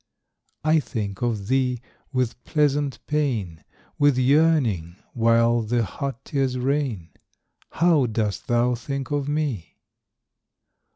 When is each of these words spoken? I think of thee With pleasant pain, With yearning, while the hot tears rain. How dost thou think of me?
I 0.63 0.79
think 0.79 1.21
of 1.21 1.47
thee 1.47 1.79
With 2.11 2.43
pleasant 2.43 2.97
pain, 3.05 3.63
With 3.99 4.17
yearning, 4.17 4.95
while 5.13 5.61
the 5.61 5.83
hot 5.83 6.25
tears 6.25 6.57
rain. 6.57 7.11
How 7.73 8.07
dost 8.07 8.47
thou 8.47 8.73
think 8.73 9.11
of 9.11 9.27
me? 9.29 9.77